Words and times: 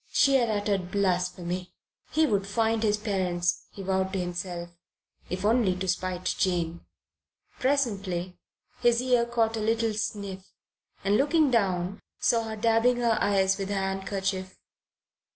She 0.09 0.33
had 0.37 0.49
uttered 0.49 0.89
blasphemy. 0.89 1.75
He 2.09 2.25
would 2.25 2.47
find 2.47 2.81
his 2.81 2.97
parents, 2.97 3.67
he 3.69 3.83
vowed 3.83 4.11
to 4.13 4.19
himself, 4.19 4.71
if 5.29 5.45
only 5.45 5.75
to 5.75 5.87
spite 5.87 6.25
Jane. 6.39 6.81
Presently 7.59 8.39
his 8.79 8.99
ear 8.99 9.27
caught 9.27 9.57
a 9.57 9.59
little 9.59 9.93
sniff, 9.93 10.53
and 11.03 11.17
looking 11.17 11.51
down, 11.51 12.01
saw 12.19 12.45
her 12.45 12.55
dabbing 12.55 12.97
her 12.97 13.19
eyes 13.21 13.59
with 13.59 13.69
her 13.69 13.75
handkerchief. 13.75 14.57